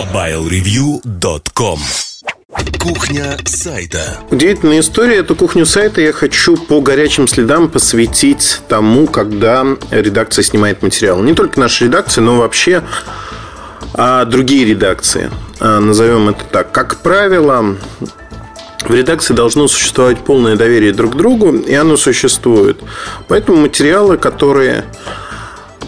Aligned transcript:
MobileReview.com 0.00 1.78
Кухня 2.78 3.36
сайта. 3.44 4.16
Удивительная 4.30 4.80
история. 4.80 5.16
Эту 5.16 5.36
кухню 5.36 5.66
сайта 5.66 6.00
я 6.00 6.14
хочу 6.14 6.56
по 6.56 6.80
горячим 6.80 7.28
следам 7.28 7.68
посвятить 7.68 8.62
тому, 8.66 9.06
когда 9.06 9.66
редакция 9.90 10.42
снимает 10.42 10.82
материал. 10.82 11.20
Не 11.20 11.34
только 11.34 11.60
наша 11.60 11.84
редакция, 11.84 12.22
но 12.22 12.38
вообще 12.38 12.82
а 13.92 14.24
другие 14.24 14.64
редакции. 14.64 15.30
А, 15.58 15.80
назовем 15.80 16.30
это 16.30 16.44
так. 16.44 16.72
Как 16.72 17.02
правило, 17.02 17.76
в 18.88 18.94
редакции 18.94 19.34
должно 19.34 19.68
существовать 19.68 20.20
полное 20.20 20.56
доверие 20.56 20.94
друг 20.94 21.12
к 21.12 21.16
другу, 21.16 21.52
и 21.52 21.74
оно 21.74 21.98
существует. 21.98 22.80
Поэтому 23.28 23.58
материалы, 23.58 24.16
которые 24.16 24.86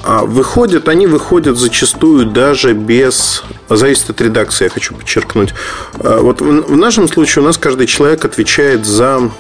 выходят, 0.04 0.88
они 0.88 1.06
выходят 1.06 1.56
зачастую 1.56 2.26
даже 2.26 2.72
без... 2.72 3.44
Зависит 3.68 4.10
от 4.10 4.20
редакции, 4.20 4.64
я 4.64 4.70
хочу 4.70 4.94
подчеркнуть. 4.94 5.54
А, 5.94 6.20
вот 6.20 6.40
в 6.40 6.76
нашем 6.76 7.08
случае 7.08 7.42
у 7.42 7.46
нас 7.46 7.56
каждый 7.56 7.86
человек 7.86 8.24
отвечает 8.24 8.84
за 8.84 9.30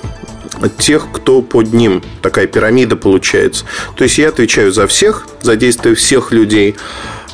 тех, 0.78 1.08
кто 1.12 1.42
под 1.42 1.72
ним. 1.72 2.02
Такая 2.22 2.46
пирамида 2.46 2.96
получается. 2.96 3.64
То 3.96 4.04
есть 4.04 4.18
я 4.18 4.28
отвечаю 4.28 4.72
за 4.72 4.86
всех, 4.86 5.26
за 5.40 5.56
действия 5.56 5.94
всех 5.94 6.32
людей. 6.32 6.76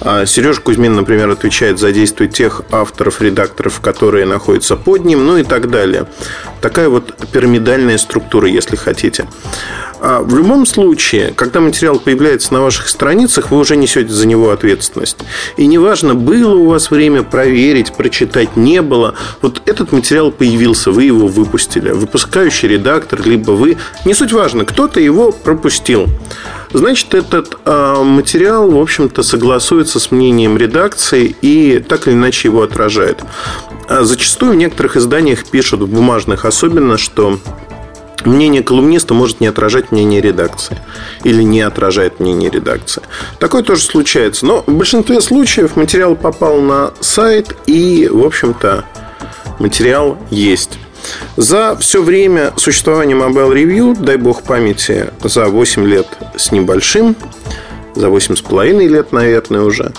А 0.01 0.27
Сережа 0.27 0.61
Кузьмин, 0.61 0.95
например, 0.95 1.29
отвечает 1.29 1.79
за 1.79 1.91
действия 1.93 2.29
тех 2.29 2.63
авторов, 2.71 3.21
редакторов, 3.21 3.81
которые 3.81 4.27
находятся 4.27 4.77
под 4.77 5.05
ним, 5.05 5.27
ну 5.27 5.39
и 5.39 5.43
так 5.43 5.71
далее. 5.71 6.07
Такая 6.61 6.89
вот 6.89 7.15
пирамидальная 7.33 7.99
структура, 7.99 8.49
если 8.49 8.77
хотите. 8.77 9.27
А 10.01 10.23
в 10.23 10.35
любом 10.35 10.65
случае, 10.67 11.33
когда 11.35 11.61
материал 11.61 11.99
появляется 11.99 12.53
на 12.53 12.63
ваших 12.63 12.89
страницах, 12.89 13.51
вы 13.51 13.59
уже 13.59 13.77
несете 13.77 14.13
за 14.13 14.27
него 14.27 14.51
ответственность. 14.51 15.19
И 15.57 15.67
неважно, 15.67 16.15
было 16.15 16.55
у 16.55 16.67
вас 16.67 16.91
время 16.91 17.23
проверить, 17.23 17.93
прочитать, 17.93 18.57
не 18.57 18.81
было. 18.83 19.15
Вот 19.43 19.63
этот 19.67 19.93
материал 19.93 20.31
появился, 20.31 20.91
вы 20.91 21.05
его 21.05 21.27
выпустили. 21.27 21.91
Выпускающий 21.91 22.69
редактор, 22.69 23.27
либо 23.27 23.53
вы. 23.53 23.77
Не 24.05 24.15
суть 24.15 24.33
важно, 24.33 24.65
кто-то 24.65 25.01
его 25.01 25.33
пропустил. 25.33 26.07
Значит, 26.73 27.15
этот 27.15 27.59
э, 27.65 28.03
материал, 28.05 28.71
в 28.71 28.79
общем-то, 28.79 29.23
согласуется 29.23 29.99
с 29.99 30.11
мнением 30.11 30.59
редакции 30.59 31.35
и 31.41 31.79
так 31.81 32.07
или 32.07 32.15
иначе 32.15 32.49
его 32.49 32.63
отражает. 32.63 33.23
А 33.89 34.05
зачастую 34.05 34.53
в 34.53 34.57
некоторых 34.57 34.97
изданиях 34.97 35.47
пишут, 35.47 35.81
в 35.81 35.87
бумажных 35.87 36.45
особенно, 36.45 36.99
что 36.99 37.39
мнение 38.25 38.63
колумниста 38.63 39.15
может 39.15 39.41
не 39.41 39.47
отражать 39.47 39.93
мнение 39.93 40.21
редакции. 40.21 40.79
Или 41.25 41.43
не 41.43 41.61
отражает 41.61 42.21
мнение 42.21 42.51
редакции. 42.51 43.03
Такое 43.39 43.63
тоже 43.63 43.83
случается. 43.83 44.47
Но 44.47 44.63
в 44.67 44.73
большинстве 44.73 45.21
случаев 45.21 45.77
материал 45.77 46.17
попал 46.17 46.61
на 46.61 46.93
сайт 47.01 47.57
и, 47.67 48.09
в 48.11 48.25
общем-то, 48.25 48.85
материал 49.59 50.19
есть. 50.31 50.79
За 51.37 51.77
все 51.77 52.03
время 52.03 52.53
существования 52.57 53.15
Mobile 53.15 53.53
Review, 53.53 53.97
дай 53.99 54.17
бог 54.17 54.43
памяти, 54.43 55.11
за 55.23 55.47
8 55.47 55.87
лет 55.87 56.07
с 56.37 56.53
небольшим, 56.53 57.17
за 57.95 58.09
8,5 58.09 58.87
лет, 58.87 59.13
наверное, 59.13 59.63
уже, 59.63 59.93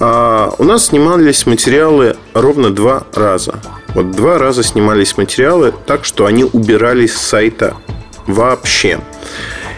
а, 0.00 0.54
у 0.58 0.64
нас 0.64 0.86
снимались 0.86 1.46
материалы 1.46 2.16
ровно 2.34 2.70
два 2.70 3.04
раза. 3.14 3.60
Вот 3.96 4.10
два 4.10 4.36
раза 4.36 4.62
снимались 4.62 5.16
материалы 5.16 5.72
так, 5.86 6.04
что 6.04 6.26
они 6.26 6.44
убирались 6.44 7.14
с 7.14 7.28
сайта 7.28 7.78
вообще. 8.26 9.00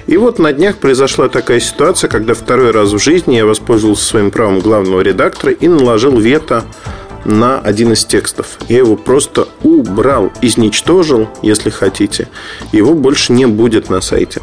И 0.08 0.16
вот 0.16 0.40
на 0.40 0.52
днях 0.52 0.78
произошла 0.78 1.28
такая 1.28 1.60
ситуация, 1.60 2.10
когда 2.10 2.34
второй 2.34 2.72
раз 2.72 2.90
в 2.90 2.98
жизни 2.98 3.36
я 3.36 3.46
воспользовался 3.46 4.04
своим 4.04 4.32
правом 4.32 4.58
главного 4.58 5.02
редактора 5.02 5.52
и 5.52 5.68
наложил 5.68 6.18
вето 6.18 6.64
на 7.24 7.60
один 7.60 7.92
из 7.92 8.04
текстов. 8.04 8.58
Я 8.68 8.78
его 8.78 8.96
просто 8.96 9.46
убрал, 9.62 10.32
изничтожил, 10.42 11.28
если 11.42 11.70
хотите. 11.70 12.26
Его 12.72 12.94
больше 12.94 13.32
не 13.32 13.46
будет 13.46 13.88
на 13.88 14.00
сайте. 14.00 14.42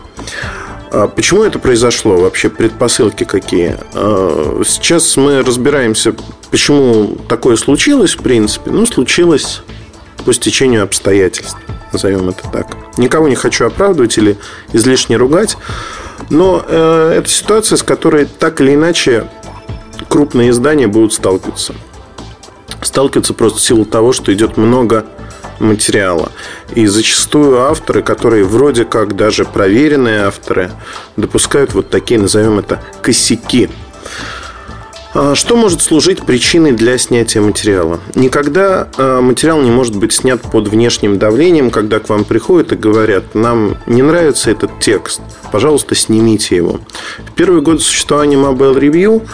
А 0.91 1.07
почему 1.07 1.43
это 1.43 1.59
произошло? 1.59 2.17
Вообще 2.17 2.49
предпосылки 2.49 3.23
какие? 3.23 3.77
А, 3.93 4.61
сейчас 4.65 5.17
мы 5.17 5.41
разбираемся, 5.43 6.15
почему 6.51 7.17
такое 7.27 7.55
случилось, 7.55 8.15
в 8.15 8.21
принципе. 8.21 8.71
Ну, 8.71 8.85
случилось 8.85 9.61
по 10.25 10.33
стечению 10.33 10.83
обстоятельств. 10.83 11.57
Назовем 11.91 12.29
это 12.29 12.49
так. 12.51 12.75
Никого 12.97 13.27
не 13.27 13.35
хочу 13.35 13.65
оправдывать 13.65 14.17
или 14.17 14.37
излишне 14.73 15.17
ругать. 15.17 15.57
Но 16.29 16.63
э, 16.67 17.15
это 17.17 17.29
ситуация, 17.29 17.77
с 17.77 17.83
которой 17.83 18.25
так 18.25 18.59
или 18.61 18.73
иначе 18.73 19.29
крупные 20.09 20.49
издания 20.49 20.87
будут 20.87 21.13
сталкиваться. 21.13 21.75
Сталкиваться 22.81 23.33
просто 23.33 23.59
в 23.59 23.61
силу 23.61 23.85
того, 23.85 24.13
что 24.13 24.33
идет 24.33 24.57
много 24.57 25.05
материала. 25.59 26.31
И 26.73 26.85
зачастую 26.87 27.61
авторы, 27.61 28.01
которые 28.01 28.43
вроде 28.43 28.85
как 28.85 29.15
даже 29.15 29.45
проверенные 29.45 30.25
авторы, 30.25 30.71
допускают 31.17 31.73
вот 31.73 31.89
такие, 31.89 32.19
назовем 32.19 32.59
это, 32.59 32.81
косяки. 33.01 33.69
А 35.17 35.33
что 35.33 35.55
может 35.55 35.81
служить 35.81 36.25
причиной 36.25 36.73
для 36.73 36.97
снятия 36.97 37.41
материала? 37.41 38.01
Никогда 38.15 38.89
а, 38.97 39.21
материал 39.21 39.61
не 39.61 39.71
может 39.71 39.95
быть 39.95 40.11
снят 40.11 40.41
под 40.41 40.67
внешним 40.67 41.17
давлением, 41.17 41.71
когда 41.71 41.99
к 41.99 42.09
вам 42.09 42.25
приходят 42.25 42.73
и 42.73 42.75
говорят, 42.75 43.33
нам 43.33 43.77
не 43.87 44.01
нравится 44.01 44.51
этот 44.51 44.81
текст, 44.81 45.21
пожалуйста, 45.53 45.95
снимите 45.95 46.57
его. 46.57 46.81
В 47.25 47.31
первый 47.31 47.61
год 47.61 47.81
существования 47.81 48.35
Mobile 48.35 48.77
Review 48.77 49.25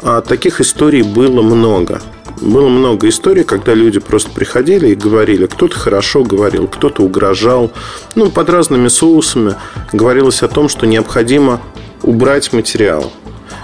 а, 0.00 0.22
таких 0.22 0.60
историй 0.60 1.02
было 1.02 1.40
много 1.40 2.02
было 2.42 2.68
много 2.68 3.08
историй, 3.08 3.44
когда 3.44 3.74
люди 3.74 4.00
просто 4.00 4.30
приходили 4.30 4.88
и 4.88 4.94
говорили, 4.94 5.46
кто-то 5.46 5.76
хорошо 5.78 6.24
говорил, 6.24 6.66
кто-то 6.66 7.02
угрожал. 7.02 7.70
Ну, 8.14 8.30
под 8.30 8.50
разными 8.50 8.88
соусами 8.88 9.54
говорилось 9.92 10.42
о 10.42 10.48
том, 10.48 10.68
что 10.68 10.86
необходимо 10.86 11.60
убрать 12.02 12.52
материал. 12.52 13.12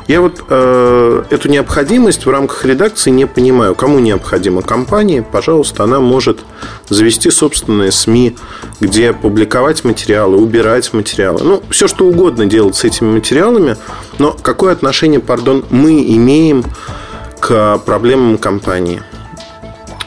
Я 0.07 0.23
вот 0.23 0.43
э, 0.49 1.23
эту 1.29 1.51
необходимость 1.51 2.25
в 2.25 2.31
рамках 2.31 2.65
редакции 2.65 3.11
не 3.11 3.27
понимаю. 3.27 3.75
Кому 3.75 3.99
необходимо? 3.99 4.63
Компании, 4.63 5.21
пожалуйста, 5.21 5.85
она 5.85 6.01
может 6.01 6.41
завести 6.89 7.31
собственные 7.31 7.93
СМИ, 7.93 8.35
где 8.81 9.13
публиковать 9.13 9.85
материалы, 9.85 10.39
убирать 10.39 10.95
материалы. 10.95 11.41
Ну, 11.45 11.63
все 11.69 11.89
что 11.89 12.07
угодно 12.07 12.47
делать 12.47 12.75
с 12.75 12.85
этими 12.85 13.13
материалами. 13.13 13.77
Но 14.19 14.35
какое 14.41 14.73
отношение, 14.73 15.21
пардон, 15.21 15.67
мы 15.69 16.03
имеем 16.03 16.65
к 17.41 17.79
проблемам 17.79 18.39
компании. 18.39 19.03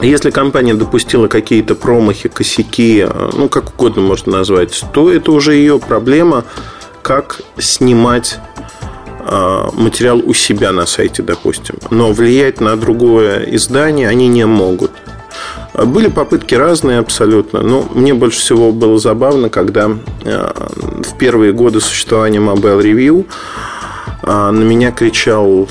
Если 0.00 0.30
компания 0.30 0.74
допустила 0.74 1.28
какие-то 1.28 1.74
промахи, 1.74 2.28
косяки, 2.28 3.06
ну, 3.34 3.48
как 3.48 3.74
угодно 3.74 4.02
можно 4.02 4.38
назвать, 4.38 4.84
то 4.92 5.12
это 5.12 5.30
уже 5.30 5.54
ее 5.54 5.78
проблема, 5.78 6.44
как 7.02 7.40
снимать 7.58 8.38
а, 9.24 9.70
материал 9.74 10.20
у 10.24 10.34
себя 10.34 10.72
на 10.72 10.86
сайте, 10.86 11.22
допустим. 11.22 11.76
Но 11.90 12.12
влиять 12.12 12.60
на 12.60 12.76
другое 12.76 13.44
издание 13.54 14.08
они 14.08 14.26
не 14.26 14.44
могут. 14.44 14.90
Были 15.74 16.08
попытки 16.08 16.54
разные 16.54 16.98
абсолютно. 16.98 17.62
Но 17.62 17.88
мне 17.94 18.12
больше 18.12 18.40
всего 18.40 18.72
было 18.72 18.98
забавно, 18.98 19.48
когда 19.48 19.90
а, 20.24 20.68
в 20.74 21.16
первые 21.16 21.52
годы 21.52 21.80
существования 21.80 22.40
Mobile 22.40 22.82
Review 22.82 23.26
на 24.24 24.52
меня 24.52 24.92
кричал 24.92 25.68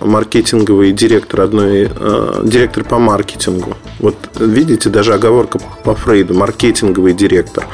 маркетинговый 0.00 0.92
директор 0.92 1.42
одной, 1.42 1.90
э, 1.94 2.40
директор 2.44 2.84
по 2.84 2.98
маркетингу. 2.98 3.76
Вот 3.98 4.16
видите, 4.38 4.88
даже 4.88 5.14
оговорка 5.14 5.58
по 5.84 5.94
Фрейду, 5.94 6.34
маркетинговый 6.34 7.12
директор. 7.12 7.66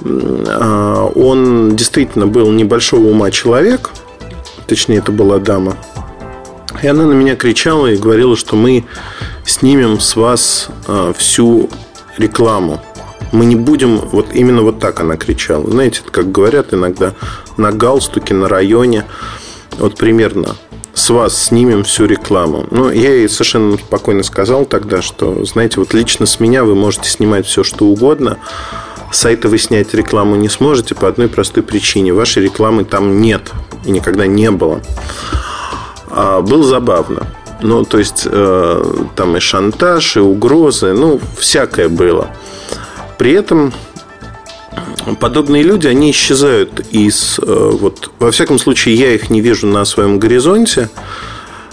Э, 0.00 1.10
он 1.14 1.76
действительно 1.76 2.26
был 2.26 2.50
небольшого 2.50 3.06
ума 3.06 3.30
человек, 3.30 3.90
точнее, 4.66 4.98
это 4.98 5.12
была 5.12 5.38
дама. 5.38 5.76
И 6.82 6.86
она 6.86 7.06
на 7.06 7.12
меня 7.12 7.36
кричала 7.36 7.86
и 7.86 7.96
говорила, 7.96 8.36
что 8.36 8.56
мы 8.56 8.84
снимем 9.44 10.00
с 10.00 10.16
вас 10.16 10.68
э, 10.86 11.12
всю 11.16 11.70
рекламу. 12.18 12.82
Мы 13.32 13.44
не 13.44 13.56
будем, 13.56 13.98
вот 13.98 14.28
именно 14.34 14.62
вот 14.62 14.78
так 14.78 15.00
она 15.00 15.16
кричала. 15.16 15.68
Знаете, 15.70 16.02
как 16.10 16.30
говорят 16.30 16.72
иногда 16.72 17.14
на 17.56 17.72
галстуке, 17.72 18.34
на 18.34 18.48
районе. 18.48 19.04
Вот 19.78 19.96
примерно 19.96 20.56
с 20.96 21.10
вас 21.10 21.36
снимем 21.36 21.84
всю 21.84 22.06
рекламу. 22.06 22.66
Ну, 22.70 22.90
я 22.90 23.14
ей 23.14 23.28
совершенно 23.28 23.76
спокойно 23.76 24.22
сказал 24.22 24.64
тогда, 24.64 25.02
что, 25.02 25.44
знаете, 25.44 25.78
вот 25.78 25.92
лично 25.92 26.24
с 26.24 26.40
меня 26.40 26.64
вы 26.64 26.74
можете 26.74 27.10
снимать 27.10 27.44
все, 27.46 27.62
что 27.62 27.84
угодно. 27.84 28.38
С 29.12 29.18
сайта 29.18 29.50
вы 29.50 29.58
снять 29.58 29.92
рекламу 29.92 30.36
не 30.36 30.48
сможете 30.48 30.94
по 30.94 31.06
одной 31.06 31.28
простой 31.28 31.62
причине. 31.62 32.14
Вашей 32.14 32.44
рекламы 32.44 32.84
там 32.84 33.20
нет 33.20 33.52
и 33.84 33.90
никогда 33.90 34.26
не 34.26 34.50
было. 34.50 34.80
А, 36.08 36.40
было 36.40 36.64
забавно. 36.64 37.26
Ну, 37.60 37.84
то 37.84 37.98
есть, 37.98 38.22
э, 38.24 38.84
там 39.16 39.36
и 39.36 39.40
шантаж, 39.40 40.16
и 40.16 40.20
угрозы, 40.20 40.94
ну, 40.94 41.20
всякое 41.38 41.90
было. 41.90 42.30
При 43.18 43.32
этом 43.32 43.74
подобные 45.20 45.62
люди, 45.62 45.86
они 45.86 46.10
исчезают 46.10 46.80
из... 46.90 47.38
Э, 47.40 47.70
вот, 47.72 48.10
во 48.18 48.30
всяком 48.30 48.58
случае, 48.58 48.96
я 48.96 49.14
их 49.14 49.30
не 49.30 49.40
вижу 49.40 49.66
на 49.66 49.84
своем 49.84 50.18
горизонте. 50.18 50.88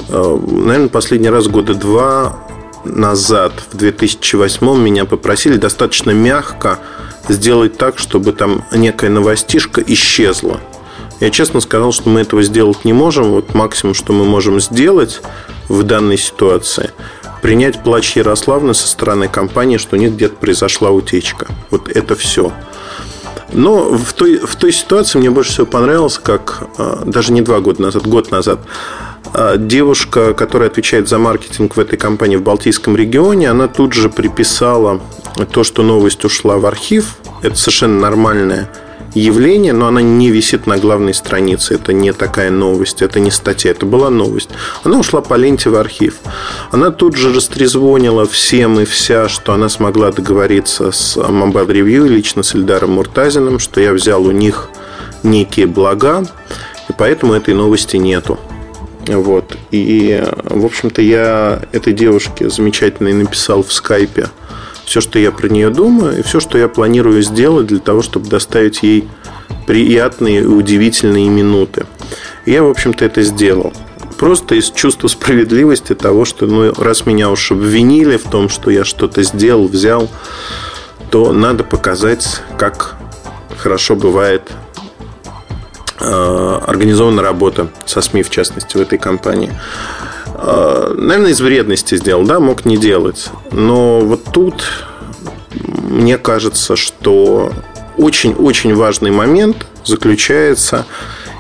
Э, 0.10 0.40
наверное, 0.48 0.90
последний 0.90 1.30
раз 1.30 1.48
года 1.48 1.74
два 1.74 2.38
назад, 2.86 3.54
в 3.72 3.78
2008 3.78 4.78
меня 4.78 5.06
попросили 5.06 5.58
достаточно 5.58 6.12
мягко 6.12 6.80
сделать 7.30 7.78
так, 7.78 7.98
чтобы 7.98 8.34
там 8.34 8.66
некая 8.74 9.10
новостишка 9.10 9.82
исчезла. 9.82 10.60
Я 11.20 11.30
честно 11.30 11.62
сказал, 11.62 11.94
что 11.94 12.10
мы 12.10 12.22
этого 12.22 12.44
сделать 12.44 12.84
не 12.84 12.92
можем. 12.92 13.32
Вот 13.32 13.54
максимум, 13.54 13.94
что 13.94 14.12
мы 14.12 14.26
можем 14.26 14.60
сделать 14.60 15.22
в 15.70 15.84
данной 15.84 16.18
ситуации, 16.18 16.92
принять 17.42 17.82
плач 17.82 18.18
Ярославны 18.18 18.74
со 18.74 18.88
стороны 18.88 19.30
компании, 19.30 19.78
что 19.78 19.96
у 19.96 20.00
них 20.00 20.14
где-то 20.14 20.36
произошла 20.36 20.90
утечка. 20.90 21.48
Вот 21.72 21.88
это 21.88 22.16
все. 22.16 22.52
Но 23.54 23.96
в 23.96 24.14
той, 24.14 24.38
в 24.38 24.56
той 24.56 24.72
ситуации 24.72 25.20
мне 25.20 25.30
больше 25.30 25.52
всего 25.52 25.66
понравилось, 25.66 26.20
как 26.22 26.68
э, 26.78 27.04
даже 27.06 27.32
не 27.32 27.42
два 27.42 27.60
года 27.60 27.84
назад, 27.84 28.08
год 28.08 28.32
назад, 28.32 28.60
э, 29.34 29.56
девушка, 29.58 30.34
которая 30.34 30.70
отвечает 30.70 31.08
за 31.08 31.20
маркетинг 31.20 31.76
в 31.76 31.80
этой 31.80 31.98
компании 31.98 32.36
в 32.36 32.42
Балтийском 32.42 32.96
регионе, 32.96 33.50
она 33.50 33.68
тут 33.68 33.94
же 33.94 34.10
приписала 34.10 35.02
то, 35.52 35.64
что 35.64 35.84
новость 35.84 36.26
ушла 36.26 36.58
в 36.58 36.66
архив. 36.66 37.16
Это 37.42 37.56
совершенно 37.56 38.00
нормальная 38.00 38.70
явление, 39.14 39.74
но 39.74 39.88
она 39.88 40.02
не 40.02 40.30
висит 40.30 40.68
на 40.68 40.78
главной 40.78 41.14
странице. 41.14 41.76
Это 41.76 41.94
не 41.94 42.14
такая 42.14 42.50
новость, 42.50 43.02
это 43.02 43.20
не 43.20 43.32
статья, 43.32 43.72
это 43.72 43.86
была 43.86 44.10
новость. 44.10 44.50
Она 44.84 45.00
ушла 45.00 45.22
по 45.22 45.36
ленте 45.36 45.70
в 45.70 45.76
архив. 45.76 46.16
Она 46.72 46.92
тут 46.92 47.16
же 47.16 47.34
растрезвонила 47.34 48.26
всем 48.26 48.80
и 48.80 48.86
вся, 48.86 49.30
что 49.30 49.54
она 49.54 49.70
смогла 49.70 50.12
договориться 50.12 50.92
с 50.92 51.18
Mobile 51.18 51.68
Review, 51.68 52.08
лично 52.08 52.44
с 52.44 52.56
Эльдаром 52.56 52.92
Муртазиным, 52.92 53.60
что 53.60 53.80
я 53.80 53.94
взял 53.94 54.24
у 54.24 54.32
них 54.32 54.70
некие 55.24 55.68
блага, 55.68 56.26
и 56.90 56.94
поэтому 56.98 57.34
этой 57.34 57.54
новости 57.54 57.98
нету. 57.98 58.40
Вот. 59.08 59.58
И, 59.72 60.24
в 60.44 60.66
общем-то, 60.66 61.02
я 61.02 61.62
этой 61.72 61.94
девушке 61.94 62.50
замечательно 62.50 63.14
написал 63.14 63.64
в 63.64 63.72
скайпе– 63.72 64.30
все, 64.86 65.02
что 65.02 65.20
я 65.20 65.32
про 65.32 65.48
нее 65.48 65.70
думаю, 65.70 66.20
и 66.20 66.22
все, 66.22 66.40
что 66.40 66.58
я 66.58 66.68
планирую 66.68 67.22
сделать 67.22 67.68
для 67.68 67.80
того, 67.80 68.02
чтобы 68.02 68.28
доставить 68.28 68.84
ей 68.84 69.08
приятные 69.66 70.42
и 70.42 70.46
удивительные 70.46 71.30
минуты. 71.30 71.86
И 72.46 72.52
я, 72.52 72.64
в 72.64 72.70
общем-то, 72.70 73.06
это 73.06 73.22
сделал. 73.24 73.74
Просто 74.18 74.56
из 74.56 74.72
чувства 74.72 75.08
справедливости 75.08 75.96
того, 75.96 76.26
что 76.26 76.46
ну, 76.46 76.74
раз 76.74 77.06
меня 77.06 77.30
уж 77.30 77.52
обвинили 77.52 78.18
в 78.18 78.24
том, 78.24 78.50
что 78.50 78.70
я 78.70 78.84
что-то 78.84 79.24
сделал, 79.24 79.68
взял, 79.68 80.10
то 81.10 81.32
надо 81.32 81.64
показать, 81.64 82.42
как 82.58 82.96
хорошо 83.58 83.96
бывает 83.96 84.52
э, 86.00 86.60
организована 86.68 87.22
работа 87.22 87.70
со 87.86 88.02
СМИ, 88.02 88.24
в 88.24 88.30
частности, 88.30 88.78
в 88.78 88.82
этой 88.82 88.98
компании. 88.98 89.52
Э, 90.46 90.94
наверное, 90.98 91.32
из 91.32 91.40
вредности 91.40 91.96
сделал, 91.96 92.26
да, 92.26 92.40
мог 92.40 92.66
не 92.66 92.78
делать. 92.78 93.30
Но 93.52 94.02
вот 94.02 94.26
тут 94.34 94.66
мне 95.90 96.18
кажется, 96.18 96.76
что 96.76 97.54
очень-очень 97.98 98.76
важный 98.76 99.12
момент 99.12 99.66
заключается 99.86 100.86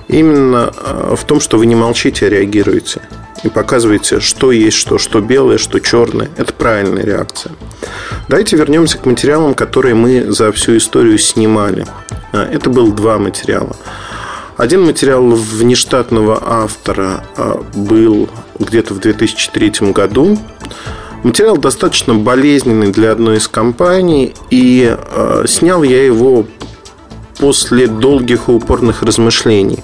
именно 0.07 0.71
э, 0.75 1.15
в 1.17 1.25
том, 1.25 1.41
что 1.41 1.57
вы 1.57 1.65
не 1.65 1.75
молчите, 1.75 2.27
а 2.27 2.29
реагируете. 2.29 3.01
И 3.44 3.50
показываете, 3.50 4.21
что 4.21 4.53
есть 4.53 4.77
что, 4.77 4.97
что 4.97 5.19
белое, 5.19 5.57
что 5.57 5.79
черное. 5.79 6.29
Это 6.38 6.53
правильная 6.53 7.03
реакция. 7.03 7.51
Давайте 8.29 8.56
вернемся 8.56 8.97
к 8.99 9.06
материалам, 9.06 9.53
которые 9.53 9.95
мы 9.95 10.31
за 10.31 10.53
всю 10.53 10.77
историю 10.77 11.17
снимали. 11.17 11.85
Э, 12.31 12.44
это 12.44 12.69
было 12.69 12.89
два 12.94 13.17
материала. 13.17 13.75
Один 14.57 14.83
материал 14.83 15.23
внештатного 15.29 16.41
автора 16.45 17.25
а, 17.35 17.63
был 17.73 18.29
где-то 18.59 18.94
в 18.94 19.00
2003 19.00 19.91
году. 19.91 20.38
Материал 21.23 21.57
достаточно 21.57 22.13
болезненный 22.13 22.91
для 22.91 23.13
одной 23.13 23.38
из 23.38 23.47
компаний, 23.47 24.33
и 24.51 24.95
э, 24.95 25.45
снял 25.47 25.81
я 25.81 26.05
его 26.05 26.45
после 27.39 27.88
долгих 27.88 28.50
и 28.50 28.51
упорных 28.51 29.03
размышлений. 29.03 29.79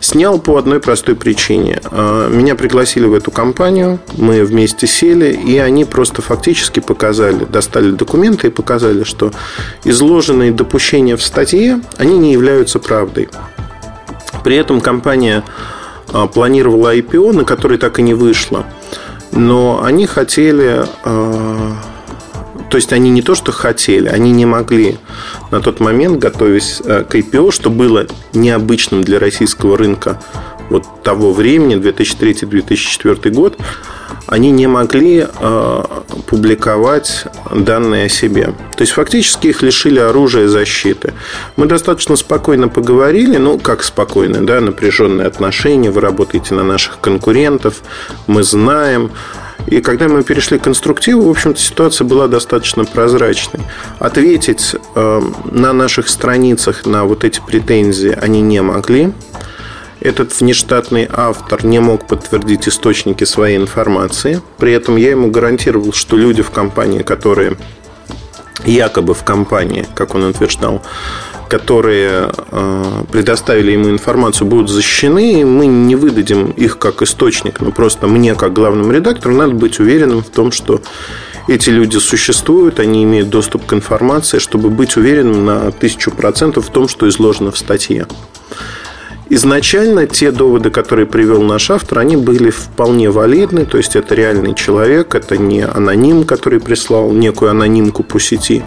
Снял 0.00 0.38
по 0.38 0.56
одной 0.56 0.80
простой 0.80 1.16
причине. 1.16 1.80
Меня 1.90 2.54
пригласили 2.54 3.04
в 3.04 3.14
эту 3.14 3.30
компанию, 3.30 3.98
мы 4.16 4.44
вместе 4.44 4.86
сели, 4.86 5.32
и 5.32 5.58
они 5.58 5.84
просто 5.84 6.22
фактически 6.22 6.80
показали, 6.80 7.44
достали 7.44 7.90
документы 7.90 8.46
и 8.46 8.50
показали, 8.50 9.02
что 9.02 9.32
изложенные 9.84 10.52
допущения 10.52 11.16
в 11.16 11.22
статье, 11.22 11.80
они 11.98 12.16
не 12.16 12.32
являются 12.32 12.78
правдой. 12.78 13.28
При 14.42 14.56
этом 14.56 14.80
компания 14.80 15.44
а, 16.12 16.26
планировала 16.26 16.96
IPO, 16.96 17.32
на 17.32 17.44
который 17.44 17.78
так 17.78 17.98
и 17.98 18.02
не 18.02 18.14
вышло. 18.14 18.66
Но 19.32 19.82
они 19.82 20.06
хотели... 20.06 20.84
А, 21.04 21.72
то 22.68 22.76
есть 22.76 22.92
они 22.92 23.10
не 23.10 23.20
то, 23.20 23.34
что 23.34 23.50
хотели, 23.50 24.06
они 24.06 24.30
не 24.30 24.46
могли 24.46 24.96
на 25.50 25.60
тот 25.60 25.80
момент, 25.80 26.18
готовясь 26.18 26.80
а, 26.84 27.04
к 27.04 27.14
IPO, 27.14 27.52
что 27.52 27.70
было 27.70 28.06
необычным 28.32 29.02
для 29.02 29.18
российского 29.18 29.76
рынка 29.76 30.20
вот 30.70 31.02
того 31.02 31.32
времени, 31.32 31.76
2003-2004 31.76 33.30
год, 33.30 33.58
они 34.26 34.52
не 34.52 34.66
могли 34.68 35.26
э, 35.26 35.82
публиковать 36.26 37.26
данные 37.52 38.06
о 38.06 38.08
себе. 38.08 38.54
То 38.76 38.82
есть 38.82 38.92
фактически 38.92 39.48
их 39.48 39.62
лишили 39.62 39.98
оружия 39.98 40.48
защиты. 40.48 41.14
Мы 41.56 41.66
достаточно 41.66 42.16
спокойно 42.16 42.68
поговорили, 42.68 43.36
ну 43.36 43.58
как 43.58 43.82
спокойно, 43.82 44.46
да, 44.46 44.60
напряженные 44.60 45.26
отношения, 45.26 45.90
вы 45.90 46.00
работаете 46.00 46.54
на 46.54 46.62
наших 46.62 47.00
конкурентов, 47.00 47.82
мы 48.26 48.42
знаем. 48.42 49.10
И 49.66 49.80
когда 49.80 50.08
мы 50.08 50.22
перешли 50.22 50.58
к 50.58 50.62
конструктиву, 50.62 51.22
в 51.22 51.30
общем-то, 51.30 51.60
ситуация 51.60 52.06
была 52.06 52.28
достаточно 52.28 52.84
прозрачной. 52.84 53.60
Ответить 53.98 54.74
э, 54.94 55.22
на 55.50 55.72
наших 55.72 56.08
страницах 56.08 56.86
на 56.86 57.04
вот 57.04 57.24
эти 57.24 57.40
претензии 57.46 58.16
они 58.20 58.40
не 58.40 58.62
могли. 58.62 59.12
Этот 60.00 60.38
внештатный 60.40 61.08
автор 61.10 61.64
не 61.64 61.78
мог 61.78 62.06
подтвердить 62.06 62.68
источники 62.68 63.24
своей 63.24 63.58
информации. 63.58 64.40
При 64.56 64.72
этом 64.72 64.96
я 64.96 65.10
ему 65.10 65.30
гарантировал, 65.30 65.92
что 65.92 66.16
люди 66.16 66.42
в 66.42 66.50
компании, 66.50 67.02
которые 67.02 67.56
якобы 68.64 69.14
в 69.14 69.24
компании, 69.24 69.86
как 69.94 70.14
он 70.14 70.24
утверждал, 70.24 70.82
которые 71.48 72.30
э, 72.52 72.84
предоставили 73.10 73.72
ему 73.72 73.90
информацию, 73.90 74.46
будут 74.46 74.70
защищены, 74.70 75.40
и 75.40 75.44
мы 75.44 75.66
не 75.66 75.96
выдадим 75.96 76.50
их 76.50 76.78
как 76.78 77.02
источник. 77.02 77.60
Но 77.60 77.70
просто 77.70 78.06
мне, 78.06 78.34
как 78.34 78.52
главному 78.52 78.92
редактору, 78.92 79.34
надо 79.34 79.52
быть 79.52 79.80
уверенным 79.80 80.22
в 80.22 80.28
том, 80.28 80.52
что 80.52 80.80
эти 81.48 81.70
люди 81.70 81.98
существуют, 81.98 82.78
они 82.78 83.02
имеют 83.04 83.28
доступ 83.28 83.66
к 83.66 83.72
информации, 83.72 84.38
чтобы 84.38 84.70
быть 84.70 84.96
уверенным 84.96 85.44
на 85.44 85.72
тысячу 85.72 86.10
процентов 86.10 86.68
в 86.68 86.70
том, 86.70 86.86
что 86.86 87.08
изложено 87.08 87.50
в 87.50 87.58
статье. 87.58 88.06
Изначально 89.32 90.08
те 90.08 90.32
доводы, 90.32 90.70
которые 90.70 91.06
привел 91.06 91.40
наш 91.42 91.70
автор, 91.70 92.00
они 92.00 92.16
были 92.16 92.50
вполне 92.50 93.10
валидны, 93.10 93.64
то 93.64 93.78
есть 93.78 93.94
это 93.94 94.16
реальный 94.16 94.56
человек, 94.56 95.14
это 95.14 95.38
не 95.38 95.60
аноним, 95.60 96.24
который 96.24 96.58
прислал 96.58 97.12
некую 97.12 97.52
анонимку 97.52 98.02
по 98.02 98.18
сети. 98.18 98.64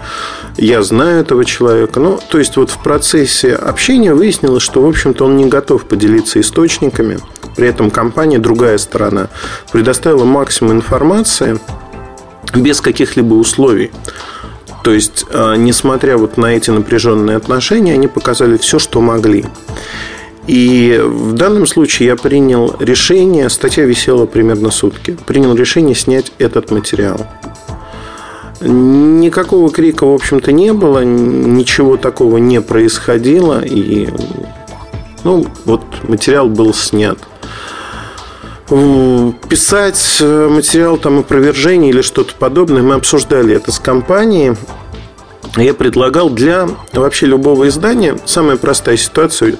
Я 0.56 0.82
знаю 0.82 1.20
этого 1.20 1.44
человека. 1.44 2.00
Ну, 2.00 2.18
то 2.30 2.40
есть 2.40 2.56
вот 2.56 2.70
в 2.70 2.82
процессе 2.82 3.54
общения 3.54 4.14
выяснилось, 4.14 4.64
что, 4.64 4.82
в 4.82 4.88
общем-то, 4.88 5.26
он 5.26 5.36
не 5.36 5.48
готов 5.48 5.84
поделиться 5.84 6.40
источниками. 6.40 7.20
При 7.58 7.68
этом 7.68 7.92
компания, 7.92 8.40
другая 8.40 8.78
сторона, 8.78 9.28
предоставила 9.74 10.24
максимум 10.24 10.78
информации 10.78 11.60
без 12.56 12.80
каких-либо 12.80 13.34
условий. 13.34 13.92
То 14.82 14.94
есть, 14.94 15.26
э, 15.30 15.56
несмотря 15.58 16.18
вот 16.18 16.38
на 16.38 16.56
эти 16.56 16.70
напряженные 16.70 17.36
отношения, 17.36 17.94
они 17.94 18.08
показали 18.08 18.56
все, 18.56 18.80
что 18.80 19.02
могли. 19.02 19.46
И 20.48 21.00
в 21.02 21.34
данном 21.34 21.66
случае 21.66 22.08
я 22.10 22.16
принял 22.16 22.76
решение, 22.80 23.50
статья 23.50 23.86
висела 23.86 24.26
примерно 24.26 24.72
сутки, 24.72 25.18
принял 25.26 25.56
решение 25.56 25.96
снять 25.96 26.34
этот 26.38 26.70
материал. 26.70 27.26
Никакого 28.60 29.70
крика, 29.70 30.06
в 30.06 30.14
общем-то, 30.14 30.52
не 30.52 30.74
было, 30.74 31.04
ничего 31.04 31.98
такого 31.98 32.38
не 32.38 32.62
происходило, 32.62 33.62
и 33.64 34.10
ну, 35.24 35.46
вот 35.66 35.82
материал 36.04 36.50
был 36.50 36.74
снят. 36.74 37.18
Писать 38.70 40.18
материал 40.22 40.98
там 40.98 41.20
опровержения 41.20 41.90
или 41.90 42.02
что-то 42.02 42.34
подобное, 42.36 42.82
мы 42.82 42.96
обсуждали 42.96 43.56
это 43.56 43.72
с 43.72 43.80
компанией 43.80 44.56
я 45.58 45.74
предлагал 45.74 46.30
для 46.30 46.68
вообще 46.94 47.28
любого 47.28 47.68
издания 47.68 48.18
самая 48.26 48.58
простая 48.58 48.98
ситуация 48.98 49.58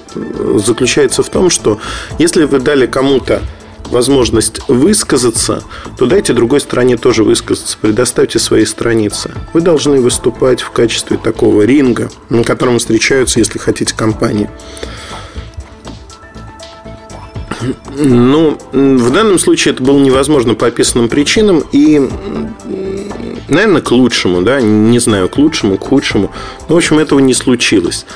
заключается 0.56 1.22
в 1.22 1.28
том, 1.28 1.50
что 1.50 1.78
если 2.18 2.44
вы 2.44 2.58
дали 2.58 2.86
кому-то 2.86 3.42
возможность 3.90 4.60
высказаться, 4.68 5.62
то 5.98 6.06
дайте 6.06 6.32
другой 6.32 6.60
стороне 6.60 6.96
тоже 6.96 7.22
высказаться, 7.22 7.76
предоставьте 7.80 8.38
свои 8.38 8.64
страницы. 8.64 9.30
Вы 9.52 9.60
должны 9.60 10.00
выступать 10.00 10.62
в 10.62 10.70
качестве 10.70 11.16
такого 11.16 11.62
ринга, 11.62 12.10
на 12.28 12.44
котором 12.44 12.78
встречаются, 12.78 13.38
если 13.38 13.58
хотите, 13.58 13.94
компании. 13.94 14.50
Ну, 17.96 18.58
в 18.72 19.10
данном 19.10 19.38
случае 19.38 19.74
это 19.74 19.82
было 19.82 19.98
невозможно 19.98 20.54
по 20.54 20.66
описанным 20.66 21.08
причинам 21.08 21.62
и, 21.72 22.08
наверное, 23.48 23.80
к 23.80 23.90
лучшему, 23.90 24.42
да, 24.42 24.60
не 24.60 24.98
знаю, 24.98 25.28
к 25.28 25.38
лучшему, 25.38 25.78
к 25.78 25.84
худшему. 25.84 26.30
Но, 26.68 26.74
в 26.74 26.78
общем, 26.78 26.98
этого 26.98 27.20
не 27.20 27.34
случилось. 27.34 28.06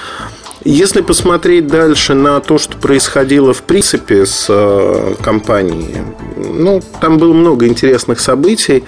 Если 0.65 1.03
посмотреть 1.03 1.69
дальше 1.69 2.15
на 2.15 2.41
то, 2.41 2.59
что 2.59 2.77
происходило 2.77 3.55
в 3.55 3.63
принципе 3.63 4.27
с 4.27 4.47
э, 4.49 5.15
компанией, 5.23 6.03
ну, 6.37 6.83
там 7.01 7.19
было 7.19 7.33
много 7.33 7.67
интересных 7.67 8.19
событий. 8.19 8.85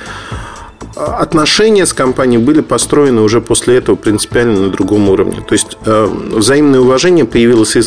Отношения 0.97 1.87
с 1.87 1.93
компанией 1.93 2.43
были 2.43 2.61
построены 2.61 3.23
уже 3.23 3.41
после 3.41 3.77
этого 3.77 3.95
принципиально 3.95 4.63
на 4.63 4.69
другом 4.71 5.09
уровне. 5.09 5.43
То 5.47 5.55
есть 5.55 5.79
э, 5.85 6.09
взаимное 6.33 6.81
уважение 6.81 7.25
появилось 7.25 7.77
и, 7.77 7.83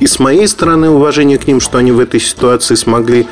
и 0.00 0.06
с 0.06 0.18
моей 0.18 0.46
стороны 0.46 0.90
уважение 0.90 1.38
к 1.38 1.46
ним, 1.46 1.60
что 1.60 1.78
они 1.78 1.92
в 1.92 2.00
этой 2.00 2.20
ситуации 2.20 2.74
смогли 2.74 3.26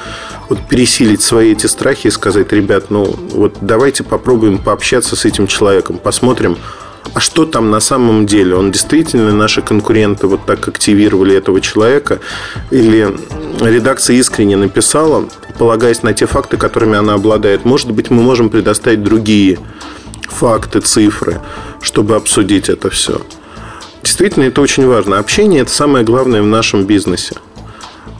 вот 0.48 0.58
пересилить 0.68 1.22
свои 1.22 1.52
эти 1.52 1.66
страхи 1.66 2.08
и 2.08 2.10
сказать, 2.10 2.52
ребят, 2.52 2.90
ну 2.90 3.04
вот 3.32 3.56
давайте 3.60 4.02
попробуем 4.02 4.58
пообщаться 4.58 5.16
с 5.16 5.24
этим 5.24 5.46
человеком, 5.46 5.98
посмотрим, 5.98 6.56
а 7.12 7.20
что 7.20 7.44
там 7.44 7.70
на 7.70 7.80
самом 7.80 8.26
деле? 8.26 8.56
Он 8.56 8.72
действительно 8.72 9.32
наши 9.32 9.62
конкуренты 9.62 10.26
вот 10.26 10.46
так 10.46 10.66
активировали 10.66 11.36
этого 11.36 11.60
человека? 11.60 12.20
Или 12.70 13.14
редакция 13.60 14.16
искренне 14.16 14.56
написала, 14.56 15.28
полагаясь 15.58 16.02
на 16.02 16.12
те 16.14 16.26
факты, 16.26 16.56
которыми 16.56 16.96
она 16.96 17.14
обладает? 17.14 17.64
Может 17.64 17.90
быть, 17.92 18.10
мы 18.10 18.22
можем 18.22 18.48
предоставить 18.48 19.02
другие 19.02 19.58
факты, 20.22 20.80
цифры, 20.80 21.40
чтобы 21.82 22.16
обсудить 22.16 22.68
это 22.68 22.90
все. 22.90 23.20
Действительно, 24.04 24.44
это 24.44 24.60
очень 24.60 24.86
важно. 24.86 25.18
Общение– 25.18 25.60
это 25.62 25.70
самое 25.70 26.04
главное 26.04 26.42
в 26.42 26.46
нашем 26.46 26.84
бизнесе. 26.84 27.36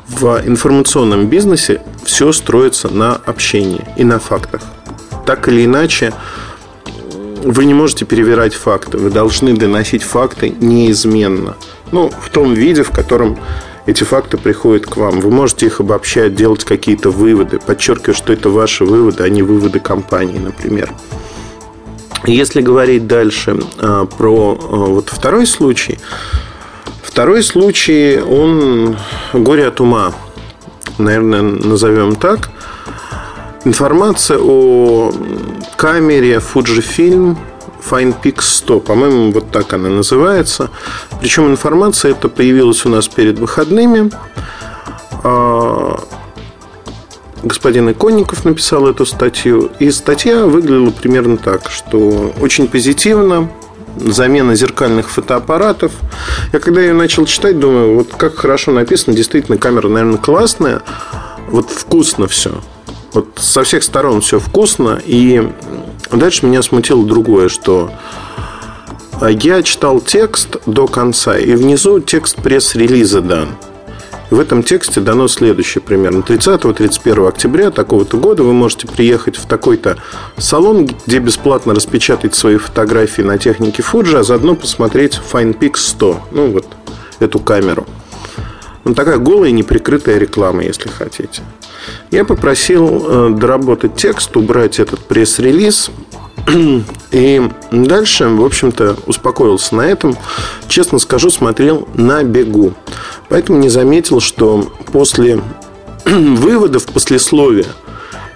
В 0.09 0.41
информационном 0.47 1.27
бизнесе 1.27 1.83
все 2.05 2.33
строится 2.33 2.89
на 2.89 3.17
общении 3.17 3.85
и 3.99 4.03
на 4.03 4.19
фактах. 4.19 4.63
Так 5.27 5.47
или 5.49 5.67
иначе, 5.67 6.15
вы 7.43 7.67
не 7.67 7.75
можете 7.75 8.07
перевирать 8.07 8.55
факты. 8.55 8.97
Вы 8.97 9.11
должны 9.11 9.55
доносить 9.55 10.03
факты 10.03 10.55
неизменно. 10.59 11.55
Ну, 11.93 12.11
в 12.19 12.31
том 12.31 12.55
виде, 12.55 12.83
в 12.83 12.91
котором 12.91 13.39
эти 13.85 14.05
факты 14.05 14.39
приходят 14.39 14.87
к 14.87 14.97
вам. 14.97 15.21
Вы 15.21 15.31
можете 15.31 15.67
их 15.67 15.81
обобщать, 15.81 16.35
делать 16.35 16.65
какие-то 16.65 17.11
выводы. 17.11 17.59
Подчеркиваю, 17.59 18.15
что 18.15 18.33
это 18.33 18.49
ваши 18.49 18.87
выводы, 18.87 19.23
а 19.23 19.29
не 19.29 19.43
выводы 19.43 19.81
компании, 19.81 20.39
например. 20.39 20.95
Если 22.27 22.63
говорить 22.63 23.07
дальше 23.07 23.59
а, 23.79 24.07
про 24.07 24.59
а, 24.59 24.77
вот 24.77 25.11
второй 25.11 25.47
случай, 25.47 25.99
второй 27.03 27.43
случай, 27.43 28.19
он 28.19 28.97
горе 29.35 29.67
от 29.69 29.81
ума, 29.81 30.15
наверное, 30.97 31.43
назовем 31.43 32.17
так. 32.17 32.51
Информация 33.67 34.39
о 34.39 35.13
камере 35.77 36.37
Fujifilm 36.37 37.37
FinePix 37.91 38.41
100. 38.41 38.81
По-моему, 38.81 39.33
вот 39.33 39.51
так 39.51 39.73
она 39.75 39.89
называется. 39.89 40.71
Причем 41.21 41.49
информация 41.49 42.13
эта 42.13 42.29
появилась 42.29 42.85
у 42.87 42.89
нас 42.89 43.07
перед 43.09 43.39
выходными. 43.39 44.11
Господин 47.45 47.91
Иконников 47.91 48.47
написал 48.47 48.89
эту 48.89 49.05
статью. 49.05 49.71
И 49.79 49.91
статья 49.91 50.47
выглядела 50.47 50.91
примерно 50.91 51.37
так, 51.37 51.71
что 51.71 52.33
очень 52.41 52.69
позитивно, 52.69 53.51
замена 53.97 54.55
зеркальных 54.55 55.11
фотоаппаратов. 55.11 55.93
Я 56.55 56.59
когда 56.59 56.81
ее 56.81 56.95
начал 56.95 57.27
читать, 57.27 57.61
думаю, 57.61 57.97
вот 57.97 58.15
как 58.17 58.37
хорошо 58.37 58.73
написано, 58.73 59.15
действительно, 59.15 59.59
камера, 59.59 59.89
наверное, 59.89 60.19
классная, 60.19 60.83
вот 61.49 61.69
вкусно 61.69 62.29
все. 62.29 62.63
Вот 63.13 63.29
со 63.37 63.63
всех 63.63 63.83
сторон 63.83 64.23
все 64.23 64.41
вкусно. 64.41 65.01
И 65.05 65.47
дальше 66.11 66.47
меня 66.47 66.63
смутило 66.63 67.05
другое, 67.05 67.51
что 67.51 67.93
я 69.21 69.63
читал 69.63 70.01
текст 70.01 70.57
до 70.67 70.87
конца, 70.87 71.39
и 71.39 71.55
внизу 71.55 72.01
текст 72.01 72.37
пресс-релиза 72.43 73.21
дан. 73.21 73.51
В 74.31 74.41
этом 74.41 74.63
тексте 74.63 75.01
дано 75.01 75.29
следующее 75.29 75.83
примерно. 75.83 76.21
30-31 76.21 77.29
октября 77.29 77.71
такого-то 77.71 78.17
года 78.17 78.43
вы 78.43 78.53
можете 78.53 78.89
приехать 78.89 79.37
в 79.37 79.47
такой-то 79.47 79.99
салон, 80.39 80.89
где 81.07 81.19
бесплатно 81.19 81.75
распечатать 81.75 82.35
свои 82.35 82.57
фотографии 82.57 83.23
на 83.23 83.39
технике 83.39 83.83
Fuji, 83.83 84.17
а 84.17 84.23
заодно 84.23 84.55
посмотреть 84.55 85.21
FinePix 85.33 85.77
100. 85.77 86.21
Ну, 86.33 86.51
вот 86.53 86.67
эту 87.21 87.39
камеру. 87.39 87.87
Ну, 88.85 88.95
такая 88.95 89.19
голая, 89.19 89.51
неприкрытая 89.51 90.19
реклама, 90.19 90.63
если 90.63 90.89
хотите. 90.89 91.43
Я 92.11 92.25
попросил 92.25 93.07
э, 93.07 93.31
доработать 93.31 93.97
текст, 93.97 94.37
убрать 94.37 94.79
этот 94.79 95.01
пресс-релиз. 95.01 95.91
И 97.11 97.51
дальше, 97.71 98.29
в 98.29 98.45
общем-то, 98.45 98.97
успокоился 99.07 99.75
на 99.75 99.83
этом. 99.83 100.17
Честно 100.69 100.99
скажу, 100.99 101.31
смотрел 101.31 101.89
на 101.95 102.23
бегу. 102.23 102.75
Поэтому 103.29 103.59
не 103.59 103.69
заметил, 103.69 104.21
что 104.21 104.73
после 104.93 105.41
выводов, 106.05 106.87
послесловия 106.87 107.67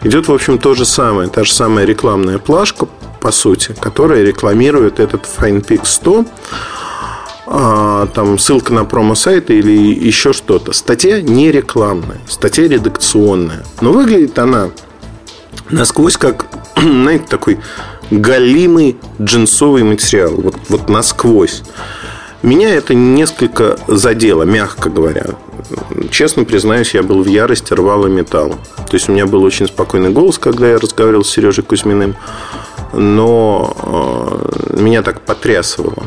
идет, 0.03 0.29
в 0.29 0.33
общем, 0.33 0.59
то 0.59 0.75
же 0.75 0.85
самое. 0.85 1.29
Та 1.29 1.45
же 1.45 1.53
самая 1.53 1.85
рекламная 1.85 2.39
плашка, 2.39 2.89
по 3.21 3.31
сути, 3.31 3.75
которая 3.79 4.23
рекламирует 4.23 5.01
этот 5.01 5.29
FinePix 5.39 5.81
100 5.85 6.25
а, 7.51 8.07
там 8.09 8.39
ссылка 8.39 8.75
на 8.75 8.85
промо-сайт 8.85 9.51
или 9.51 9.73
еще 9.73 10.33
что-то. 10.35 10.73
Статья 10.73 11.23
не 11.23 11.51
рекламная, 11.51 12.21
статья 12.29 12.69
редакционная. 12.69 13.65
Но 13.81 13.93
выглядит 13.93 14.39
она 14.39 14.69
насквозь 15.71 16.17
как, 16.17 16.47
знаете, 16.77 17.25
такой 17.27 17.59
галимый 18.11 18.97
джинсовый 19.21 19.83
материал. 19.85 20.33
Вот, 20.37 20.57
вот 20.69 20.89
насквозь. 20.89 21.63
Меня 22.43 22.71
это 22.71 22.95
несколько 22.95 23.79
задело, 23.89 24.45
мягко 24.45 24.91
говоря. 24.91 25.27
Честно 26.11 26.45
признаюсь, 26.45 26.95
я 26.95 27.03
был 27.03 27.23
в 27.23 27.27
ярости, 27.27 27.73
рвал 27.73 28.07
и 28.07 28.11
металл. 28.11 28.51
То 28.89 28.95
есть 28.95 29.09
у 29.09 29.13
меня 29.13 29.27
был 29.27 29.43
очень 29.43 29.67
спокойный 29.67 30.11
голос, 30.11 30.39
когда 30.39 30.71
я 30.71 30.79
разговаривал 30.79 31.25
с 31.25 31.31
Сережей 31.31 31.65
Кузьминым. 31.65 32.17
Но 32.93 33.77
э, 34.73 34.81
меня 34.81 35.03
так 35.03 35.21
потрясывало 35.23 36.05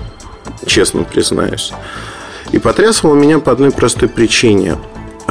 честно 0.66 1.04
признаюсь. 1.04 1.72
И 2.52 2.60
потрясывало 2.60 3.16
меня 3.16 3.40
по 3.40 3.52
одной 3.52 3.72
простой 3.72 4.10
причине 4.10 4.78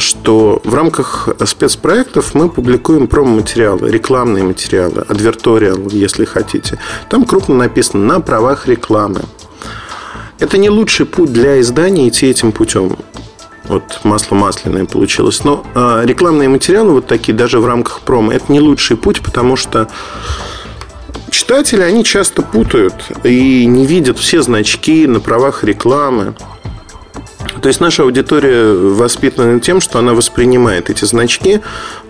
что 0.00 0.60
в 0.64 0.74
рамках 0.74 1.28
спецпроектов 1.46 2.34
мы 2.34 2.48
публикуем 2.48 3.06
промо-материалы, 3.06 3.90
рекламные 3.90 4.44
материалы, 4.44 5.04
адверториал, 5.08 5.88
если 5.90 6.24
хотите. 6.24 6.78
Там 7.08 7.24
крупно 7.24 7.54
написано 7.54 8.04
«на 8.04 8.20
правах 8.20 8.66
рекламы». 8.66 9.22
Это 10.38 10.56
не 10.56 10.70
лучший 10.70 11.06
путь 11.06 11.32
для 11.32 11.60
издания 11.60 12.08
идти 12.08 12.26
этим 12.26 12.52
путем. 12.52 12.96
Вот 13.64 14.00
масло 14.02 14.34
масляное 14.34 14.86
получилось. 14.86 15.44
Но 15.44 15.64
э, 15.74 16.02
рекламные 16.04 16.48
материалы 16.48 16.92
вот 16.92 17.06
такие, 17.06 17.34
даже 17.34 17.60
в 17.60 17.66
рамках 17.66 18.00
промо, 18.00 18.32
это 18.32 18.50
не 18.50 18.58
лучший 18.58 18.96
путь, 18.96 19.20
потому 19.20 19.54
что 19.54 19.88
читатели, 21.30 21.82
они 21.82 22.02
часто 22.04 22.42
путают 22.42 22.94
и 23.22 23.64
не 23.66 23.86
видят 23.86 24.18
все 24.18 24.42
значки 24.42 25.06
на 25.06 25.20
правах 25.20 25.62
рекламы. 25.62 26.34
То 27.62 27.68
есть 27.68 27.80
наша 27.80 28.04
аудитория 28.04 28.72
воспитана 28.74 29.60
тем, 29.60 29.80
что 29.80 29.98
она 29.98 30.14
воспринимает 30.14 30.88
эти 30.88 31.04
значки, 31.04 31.60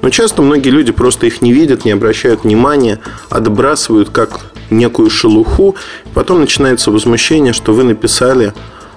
но 0.01 0.11
часто 0.11 0.43
многие 0.43 0.71
люди 0.71 0.93
просто 0.93 1.27
их 1.27 1.43
не 1.43 1.53
видят, 1.53 1.85
не 1.85 1.91
обращают 1.91 2.45
внимания, 2.45 3.01
отбрасывают 3.31 4.11
как 4.11 4.41
некую 4.71 5.11
шелуху. 5.11 5.75
Потом 6.15 6.41
начинается 6.41 6.93
возмущение, 6.93 7.53
что 7.53 7.73
вы 7.73 7.83
написали 7.83 8.55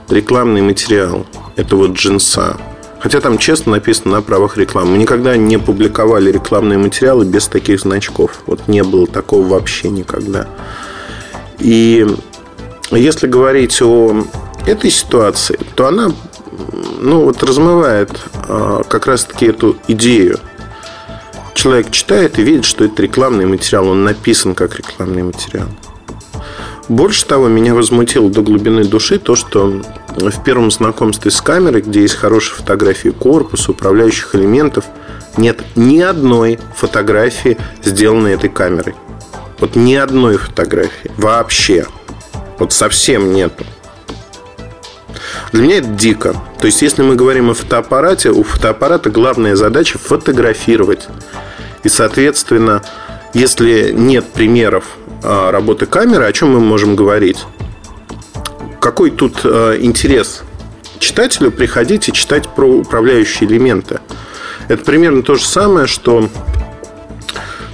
рекламный 0.09 0.61
материал 0.61 1.25
этого 1.55 1.87
джинса. 1.87 2.57
Хотя 2.99 3.19
там 3.19 3.37
честно 3.37 3.73
написано 3.73 4.17
на 4.17 4.21
правах 4.21 4.55
рекламы. 4.55 4.91
Мы 4.91 4.97
никогда 4.99 5.35
не 5.35 5.57
публиковали 5.57 6.31
рекламные 6.31 6.77
материалы 6.77 7.25
без 7.25 7.47
таких 7.47 7.79
значков. 7.79 8.43
Вот 8.45 8.67
не 8.67 8.83
было 8.83 9.07
такого 9.07 9.45
вообще 9.45 9.89
никогда. 9.89 10.47
И 11.59 12.05
если 12.91 13.27
говорить 13.27 13.81
о 13.81 14.23
этой 14.65 14.91
ситуации, 14.91 15.59
то 15.75 15.87
она 15.87 16.13
ну, 16.99 17.25
вот 17.25 17.43
размывает 17.43 18.11
а, 18.47 18.83
как 18.83 19.07
раз-таки 19.07 19.47
эту 19.47 19.77
идею. 19.87 20.39
Человек 21.53 21.91
читает 21.91 22.39
и 22.39 22.43
видит, 22.43 22.65
что 22.65 22.83
это 22.83 23.01
рекламный 23.01 23.45
материал, 23.45 23.87
он 23.87 24.03
написан 24.03 24.55
как 24.55 24.77
рекламный 24.77 25.23
материал. 25.23 25.67
Больше 26.89 27.25
того, 27.25 27.47
меня 27.47 27.73
возмутило 27.73 28.29
до 28.29 28.41
глубины 28.41 28.83
души 28.83 29.17
то, 29.17 29.35
что 29.35 29.81
в 30.15 30.43
первом 30.43 30.69
знакомстве 30.69 31.31
с 31.31 31.41
камерой, 31.41 31.81
где 31.81 32.01
есть 32.01 32.15
хорошие 32.15 32.57
фотографии 32.57 33.09
корпуса, 33.09 33.71
управляющих 33.71 34.35
элементов, 34.35 34.85
нет 35.37 35.61
ни 35.75 35.99
одной 35.99 36.59
фотографии, 36.75 37.57
сделанной 37.83 38.33
этой 38.33 38.49
камерой. 38.49 38.95
Вот 39.59 39.75
ни 39.75 39.95
одной 39.95 40.37
фотографии. 40.37 41.09
Вообще. 41.17 41.87
Вот 42.59 42.73
совсем 42.73 43.33
нету. 43.33 43.63
Для 45.53 45.61
меня 45.61 45.77
это 45.77 45.87
дико. 45.87 46.35
То 46.59 46.65
есть, 46.65 46.81
если 46.81 47.03
мы 47.03 47.15
говорим 47.15 47.51
о 47.51 47.53
фотоаппарате, 47.53 48.31
у 48.31 48.41
фотоаппарата 48.41 49.11
главная 49.11 49.55
задача 49.55 49.99
фотографировать. 49.99 51.07
И, 51.83 51.89
соответственно, 51.89 52.81
если 53.35 53.91
нет 53.91 54.25
примеров 54.25 54.85
а, 55.21 55.51
работы 55.51 55.85
камеры, 55.85 56.25
о 56.25 56.33
чем 56.33 56.53
мы 56.53 56.59
можем 56.59 56.95
говорить? 56.95 57.45
Какой 58.79 59.11
тут 59.11 59.41
а, 59.43 59.77
интерес 59.77 60.41
читателю 60.97 61.51
приходить 61.51 62.09
и 62.09 62.13
читать 62.13 62.49
про 62.49 62.65
управляющие 62.65 63.47
элементы? 63.47 63.99
Это 64.69 64.83
примерно 64.83 65.21
то 65.21 65.35
же 65.35 65.45
самое, 65.45 65.85
что 65.85 66.29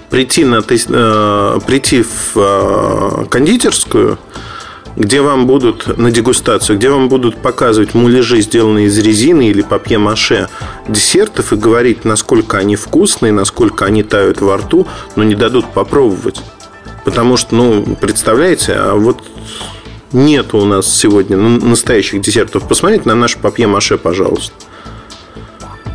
прийти, 0.10 0.44
на, 0.44 0.62
э, 0.68 1.60
прийти 1.66 2.04
в 2.34 3.28
кондитерскую, 3.30 4.18
где 5.00 5.22
вам 5.22 5.48
будут 5.48 5.98
на 5.98 6.12
дегустацию, 6.12 6.78
где 6.78 6.90
вам 6.90 7.08
будут 7.08 7.38
показывать 7.38 7.94
муляжи, 7.94 8.42
сделанные 8.42 8.88
из 8.88 8.98
резины 9.00 9.48
или 9.48 9.62
папье-маше 9.62 10.50
десертов 10.88 11.54
и 11.54 11.56
говорить, 11.56 12.04
насколько 12.04 12.58
они 12.58 12.76
вкусные, 12.76 13.32
насколько 13.32 13.86
они 13.86 14.04
тают 14.04 14.42
во 14.42 14.58
рту, 14.58 14.86
но 15.16 15.24
не 15.24 15.36
дадут 15.36 15.72
попробовать. 15.74 16.42
Потому 17.06 17.38
что, 17.38 17.56
ну, 17.56 17.98
представляете, 18.00 18.74
а 18.74 18.96
вот 18.96 19.24
нет 20.12 20.54
у 20.54 20.66
нас 20.66 20.94
сегодня 20.94 21.38
настоящих 21.38 22.20
десертов. 22.20 22.68
Посмотрите 22.68 23.08
на 23.08 23.16
наш 23.16 23.38
папье-маше, 23.38 23.98
пожалуйста. 23.98 24.54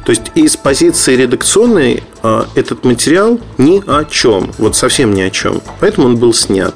То 0.06 0.10
есть 0.10 0.32
из 0.34 0.56
позиции 0.56 1.16
редакционной 1.16 2.02
а, 2.22 2.46
этот 2.54 2.84
материал 2.84 3.40
ни 3.58 3.82
о 3.86 4.04
чем, 4.04 4.50
вот 4.58 4.76
совсем 4.76 5.14
ни 5.14 5.22
о 5.22 5.30
чем. 5.30 5.60
Поэтому 5.80 6.06
он 6.06 6.16
был 6.16 6.32
снят. 6.32 6.74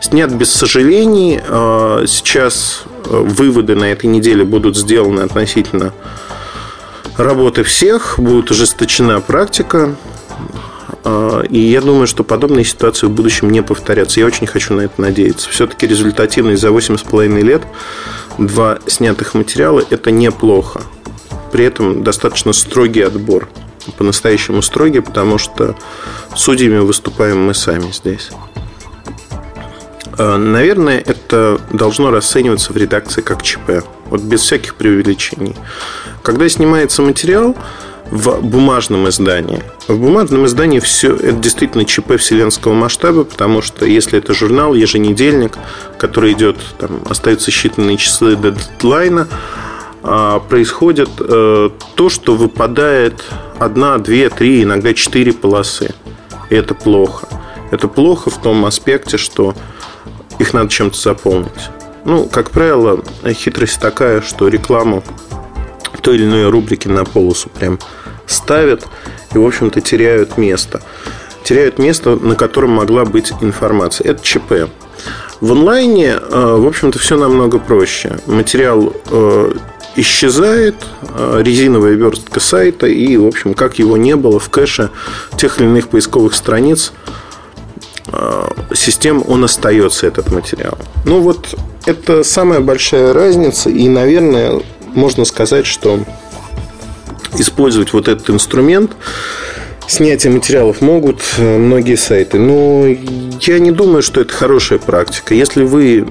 Снят 0.00 0.30
без 0.32 0.52
сожалений. 0.52 1.40
А, 1.48 2.04
сейчас 2.06 2.84
а, 3.06 3.22
выводы 3.22 3.74
на 3.74 3.84
этой 3.84 4.06
неделе 4.06 4.44
будут 4.44 4.76
сделаны 4.76 5.20
относительно 5.20 5.92
работы 7.16 7.62
всех, 7.64 8.14
будет 8.18 8.50
ужесточена 8.50 9.20
практика. 9.20 9.94
И 11.48 11.58
я 11.58 11.80
думаю, 11.80 12.06
что 12.06 12.22
подобные 12.22 12.64
ситуации 12.64 13.06
в 13.06 13.10
будущем 13.10 13.50
не 13.50 13.62
повторятся. 13.62 14.20
Я 14.20 14.26
очень 14.26 14.46
хочу 14.46 14.74
на 14.74 14.82
это 14.82 15.00
надеяться. 15.00 15.48
Все-таки 15.48 15.86
результативность 15.86 16.60
за 16.60 16.68
8,5 16.68 17.40
лет 17.40 17.62
два 18.38 18.78
снятых 18.86 19.34
материала– 19.34 19.82
это 19.90 20.10
неплохо. 20.10 20.82
При 21.52 21.64
этом 21.64 22.04
достаточно 22.04 22.52
строгий 22.52 23.02
отбор. 23.02 23.48
По-настоящему 23.96 24.62
строгий, 24.62 25.00
потому 25.00 25.38
что 25.38 25.74
судьями 26.34 26.78
выступаем 26.78 27.44
мы 27.44 27.54
сами 27.54 27.90
здесь. 27.90 28.30
А, 30.18 30.36
наверное, 30.36 30.98
это 30.98 31.60
должно 31.72 32.10
расцениваться 32.10 32.72
в 32.72 32.76
редакции 32.76 33.22
как 33.22 33.42
ЧП. 33.42 33.84
Вот 34.06 34.20
без 34.20 34.40
всяких 34.40 34.74
преувеличений. 34.74 35.54
Когда 36.22 36.48
снимается 36.48 37.02
материал 37.02 37.56
в 38.10 38.40
бумажном 38.40 39.08
издании, 39.08 39.62
в 39.86 39.98
бумажном 39.98 40.46
издании 40.46 40.80
все 40.80 41.14
это 41.14 41.34
действительно 41.34 41.84
ЧП 41.84 42.16
вселенского 42.16 42.72
масштаба, 42.72 43.24
потому 43.24 43.62
что 43.62 43.84
если 43.84 44.18
это 44.18 44.34
журнал, 44.34 44.74
еженедельник, 44.74 45.56
который 45.98 46.32
идет, 46.32 46.56
там, 46.78 47.02
остаются 47.08 47.50
считанные 47.50 47.96
часы 47.96 48.34
до 48.34 48.50
дедлайна, 48.50 49.28
а, 50.02 50.40
происходит 50.40 51.10
э, 51.20 51.70
то, 51.94 52.08
что 52.08 52.34
выпадает 52.34 53.24
одна, 53.58 53.98
две, 53.98 54.30
три, 54.30 54.62
иногда 54.62 54.94
четыре 54.94 55.32
полосы. 55.32 55.94
И 56.50 56.54
это 56.54 56.74
плохо. 56.74 57.28
Это 57.70 57.88
плохо 57.88 58.30
в 58.30 58.40
том 58.40 58.64
аспекте, 58.64 59.18
что 59.18 59.54
их 60.38 60.54
надо 60.54 60.68
чем-то 60.68 60.98
заполнить. 60.98 61.70
Ну, 62.04 62.24
как 62.24 62.50
правило, 62.50 63.02
хитрость 63.26 63.80
такая, 63.80 64.20
что 64.20 64.48
рекламу 64.48 65.02
той 66.00 66.16
или 66.16 66.24
иной 66.24 66.48
рубрике 66.48 66.88
на 66.88 67.04
полосу 67.04 67.50
прям 67.50 67.78
ставят 68.26 68.86
и, 69.34 69.38
в 69.38 69.46
общем-то, 69.46 69.80
теряют 69.80 70.38
место. 70.38 70.80
Теряют 71.44 71.78
место, 71.78 72.16
на 72.16 72.34
котором 72.34 72.70
могла 72.70 73.04
быть 73.04 73.32
информация. 73.40 74.10
Это 74.10 74.24
ЧП. 74.24 74.70
В 75.40 75.52
онлайне, 75.52 76.18
э, 76.18 76.56
в 76.56 76.66
общем-то, 76.66 76.98
все 76.98 77.18
намного 77.18 77.58
проще. 77.58 78.18
Материал 78.26 78.92
э, 79.10 79.52
исчезает 79.96 80.76
а, 81.02 81.40
резиновая 81.40 81.92
верстка 81.92 82.40
сайта, 82.40 82.86
и, 82.86 83.16
в 83.16 83.26
общем, 83.26 83.54
как 83.54 83.78
его 83.78 83.96
не 83.96 84.16
было 84.16 84.38
в 84.38 84.48
кэше 84.48 84.90
тех 85.36 85.60
или 85.60 85.66
иных 85.66 85.88
поисковых 85.88 86.34
страниц 86.34 86.92
систем, 88.74 89.22
он 89.26 89.44
остается, 89.44 90.06
этот 90.06 90.30
материал. 90.30 90.78
Ну, 91.04 91.20
вот 91.20 91.54
это 91.86 92.22
самая 92.24 92.60
большая 92.60 93.12
разница, 93.12 93.70
и, 93.70 93.88
наверное, 93.88 94.60
можно 94.94 95.24
сказать, 95.24 95.66
что 95.66 96.00
использовать 97.38 97.92
вот 97.92 98.08
этот 98.08 98.30
инструмент 98.30 98.92
снятие 99.86 100.32
материалов 100.32 100.80
могут 100.80 101.22
э, 101.38 101.58
многие 101.58 101.96
сайты, 101.96 102.38
но 102.38 102.86
я 102.86 103.58
не 103.58 103.70
думаю, 103.70 104.02
что 104.02 104.20
это 104.20 104.32
хорошая 104.32 104.78
практика. 104.78 105.34
Если 105.34 105.64
вы 105.64 106.06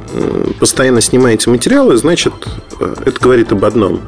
постоянно 0.60 1.02
снимаете 1.02 1.50
материалы, 1.50 1.96
значит, 1.98 2.34
э, 2.80 2.96
это 3.06 3.20
говорит 3.20 3.52
об 3.52 3.64
одном. 3.64 4.02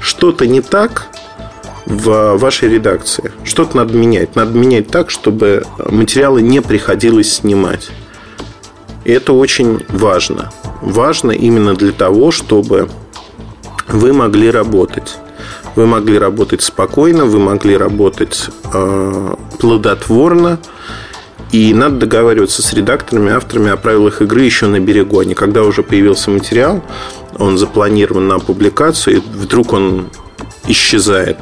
Что-то 0.00 0.46
не 0.46 0.62
так 0.62 1.08
в 1.90 2.36
вашей 2.36 2.68
редакции. 2.68 3.32
Что-то 3.42 3.76
надо 3.76 3.94
менять. 3.94 4.36
Надо 4.36 4.56
менять 4.56 4.88
так, 4.88 5.10
чтобы 5.10 5.64
материалы 5.78 6.40
не 6.40 6.62
приходилось 6.62 7.34
снимать. 7.34 7.90
И 9.04 9.10
это 9.10 9.32
очень 9.32 9.84
важно. 9.88 10.52
Важно 10.80 11.32
именно 11.32 11.74
для 11.74 11.92
того, 11.92 12.30
чтобы 12.30 12.88
вы 13.88 14.12
могли 14.12 14.50
работать. 14.50 15.18
Вы 15.74 15.86
могли 15.86 16.18
работать 16.18 16.62
спокойно, 16.62 17.24
вы 17.24 17.40
могли 17.40 17.76
работать 17.76 18.48
э, 18.72 19.34
плодотворно. 19.58 20.60
И 21.50 21.74
надо 21.74 21.96
договариваться 21.96 22.62
с 22.62 22.72
редакторами, 22.72 23.32
авторами 23.32 23.70
о 23.70 23.76
правилах 23.76 24.22
игры 24.22 24.42
еще 24.42 24.66
на 24.66 24.78
берегу. 24.78 25.18
А 25.18 25.24
не 25.24 25.34
когда 25.34 25.64
уже 25.64 25.82
появился 25.82 26.30
материал, 26.30 26.84
он 27.36 27.58
запланирован 27.58 28.28
на 28.28 28.38
публикацию, 28.38 29.16
и 29.16 29.20
вдруг 29.20 29.72
он 29.72 30.06
исчезает. 30.68 31.38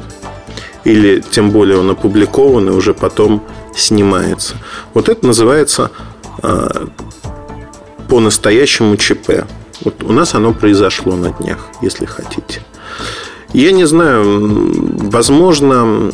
Или 0.89 1.21
тем 1.21 1.51
более 1.51 1.77
он 1.77 1.91
опубликован 1.91 2.69
и 2.69 2.71
уже 2.71 2.95
потом 2.95 3.43
снимается. 3.75 4.55
Вот 4.95 5.07
это 5.07 5.27
называется 5.27 5.91
э, 6.41 6.87
по-настоящему 8.07 8.97
ЧП. 8.97 9.45
Вот 9.85 10.03
у 10.03 10.11
нас 10.11 10.33
оно 10.33 10.51
произошло 10.51 11.15
на 11.15 11.31
днях, 11.31 11.59
если 11.83 12.05
хотите. 12.05 12.63
Я 13.53 13.71
не 13.71 13.85
знаю, 13.85 14.23
возможно, 15.11 16.11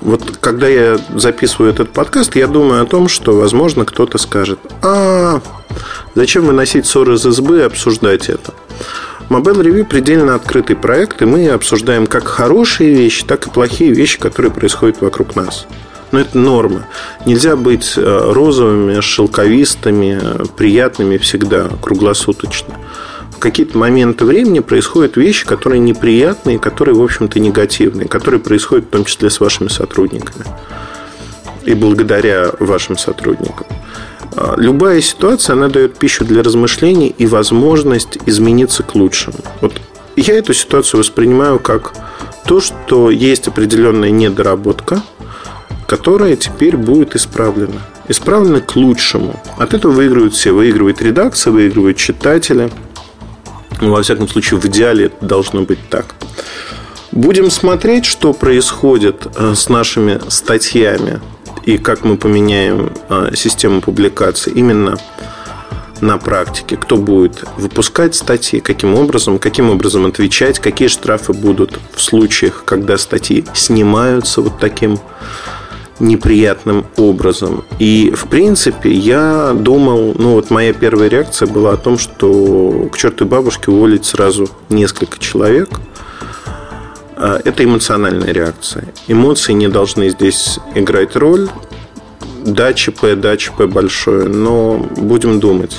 вот 0.00 0.38
когда 0.40 0.66
я 0.66 0.98
записываю 1.14 1.72
этот 1.72 1.90
подкаст, 1.90 2.34
я 2.34 2.48
думаю 2.48 2.82
о 2.82 2.86
том, 2.86 3.06
что, 3.06 3.36
возможно, 3.36 3.84
кто-то 3.84 4.18
скажет, 4.18 4.58
а 4.82 5.40
зачем 6.16 6.46
выносить 6.46 6.86
ссоры 6.86 7.14
из 7.14 7.24
избы 7.26 7.58
и 7.58 7.62
обсуждать 7.62 8.28
это? 8.28 8.54
Mobile 9.30 9.62
Review 9.62 9.84
предельно 9.84 10.34
открытый 10.34 10.76
проект, 10.76 11.22
и 11.22 11.24
мы 11.24 11.48
обсуждаем 11.48 12.06
как 12.06 12.26
хорошие 12.26 12.92
вещи, 12.92 13.24
так 13.24 13.46
и 13.46 13.50
плохие 13.50 13.92
вещи, 13.92 14.18
которые 14.18 14.52
происходят 14.52 15.00
вокруг 15.00 15.36
нас. 15.36 15.66
Но 16.12 16.20
это 16.20 16.36
норма. 16.36 16.88
Нельзя 17.24 17.56
быть 17.56 17.94
э, 17.96 18.32
розовыми, 18.32 19.00
шелковистыми, 19.00 20.20
приятными 20.56 21.16
всегда, 21.16 21.70
круглосуточно 21.80 22.76
какие-то 23.40 23.76
моменты 23.76 24.24
времени 24.24 24.60
происходят 24.60 25.16
вещи, 25.16 25.46
которые 25.46 25.80
неприятные, 25.80 26.58
которые, 26.58 26.94
в 26.94 27.02
общем-то, 27.02 27.40
негативные, 27.40 28.06
которые 28.06 28.40
происходят 28.40 28.86
в 28.86 28.90
том 28.90 29.04
числе 29.04 29.30
с 29.30 29.40
вашими 29.40 29.68
сотрудниками 29.68 30.44
и 31.64 31.74
благодаря 31.74 32.52
вашим 32.60 32.96
сотрудникам. 32.96 33.66
А, 34.36 34.54
любая 34.56 35.00
ситуация, 35.00 35.54
она 35.54 35.68
дает 35.68 35.96
пищу 35.96 36.24
для 36.24 36.42
размышлений 36.42 37.14
и 37.16 37.26
возможность 37.26 38.18
измениться 38.26 38.82
к 38.82 38.94
лучшему. 38.94 39.38
Вот 39.60 39.72
я 40.16 40.36
эту 40.36 40.54
ситуацию 40.54 41.00
воспринимаю 41.00 41.58
как 41.58 41.92
то, 42.44 42.60
что 42.60 43.10
есть 43.10 43.48
определенная 43.48 44.10
недоработка, 44.10 45.02
которая 45.86 46.36
теперь 46.36 46.76
будет 46.76 47.16
исправлена. 47.16 47.80
Исправлена 48.08 48.60
к 48.60 48.76
лучшему. 48.76 49.40
От 49.58 49.74
этого 49.74 49.92
выигрывают 49.92 50.34
все. 50.34 50.52
Выигрывает 50.52 51.00
редакция, 51.00 51.52
выигрывают 51.52 51.96
читатели– 51.96 52.70
ну, 53.80 53.92
во 53.92 54.02
всяком 54.02 54.28
случае, 54.28 54.60
в 54.60 54.66
идеале 54.66 55.06
это 55.06 55.24
должно 55.24 55.62
быть 55.62 55.78
так. 55.88 56.14
Будем 57.12 57.50
смотреть, 57.50 58.04
что 58.04 58.32
происходит 58.32 59.26
э, 59.36 59.54
с 59.54 59.68
нашими 59.68 60.20
статьями 60.28 61.20
и 61.70 61.78
как 61.78 62.04
мы 62.04 62.16
поменяем 62.16 62.92
э, 63.08 63.32
систему 63.34 63.80
публикации 63.80 64.52
именно 64.52 64.98
на 66.00 66.18
практике. 66.18 66.76
Кто 66.76 66.96
будет 66.96 67.44
выпускать 67.56 68.14
статьи, 68.14 68.60
каким 68.60 68.94
образом, 68.94 69.38
каким 69.38 69.70
образом 69.70 70.06
отвечать, 70.06 70.58
какие 70.58 70.88
штрафы 70.88 71.32
будут 71.32 71.78
в 71.94 72.00
случаях, 72.00 72.64
когда 72.64 72.98
статьи 72.98 73.44
снимаются 73.54 74.40
вот 74.40 74.58
таким 74.58 74.98
неприятным 76.00 76.86
образом. 76.96 77.64
И, 77.78 78.12
в 78.16 78.26
принципе, 78.26 78.90
я 78.90 79.52
думал, 79.54 80.14
ну 80.18 80.32
вот 80.32 80.50
моя 80.50 80.72
первая 80.72 81.10
реакция 81.10 81.46
была 81.46 81.74
о 81.74 81.76
том, 81.76 81.98
что 81.98 82.88
к 82.90 82.96
чертовой 82.96 83.30
бабушке 83.30 83.70
уволить 83.70 84.06
сразу 84.06 84.48
несколько 84.70 85.18
человек. 85.18 85.68
А, 87.22 87.38
это 87.44 87.64
эмоциональная 87.64 88.32
реакция. 88.32 88.84
Эмоции 89.06 89.52
не 89.52 89.68
должны 89.68 90.08
здесь 90.08 90.58
играть 90.74 91.16
роль. 91.16 91.50
Да, 92.44 92.72
ЧП, 92.72 93.14
да, 93.16 93.36
ЧП 93.36 93.64
большое, 93.64 94.26
но 94.26 94.78
будем 94.96 95.38
думать. 95.38 95.76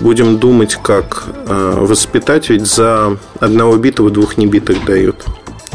Будем 0.00 0.38
думать, 0.38 0.78
как 0.80 1.24
а, 1.48 1.84
воспитать, 1.84 2.48
ведь 2.48 2.64
за 2.64 3.18
одного 3.40 3.76
битого 3.76 4.10
двух 4.10 4.36
небитых 4.36 4.84
дают. 4.84 5.24